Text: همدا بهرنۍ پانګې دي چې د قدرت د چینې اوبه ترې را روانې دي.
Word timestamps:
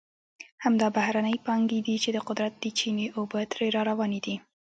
همدا 0.63 0.87
بهرنۍ 0.97 1.35
پانګې 1.45 1.79
دي 1.87 1.95
چې 2.03 2.09
د 2.13 2.17
قدرت 2.27 2.53
د 2.57 2.65
چینې 2.79 3.07
اوبه 3.17 3.39
ترې 3.51 3.67
را 3.75 3.81
روانې 3.89 4.19
دي. 4.25 4.35